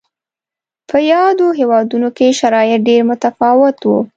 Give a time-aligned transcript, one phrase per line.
[0.89, 3.89] په یادو هېوادونو کې شرایط ډېر متفاوت و.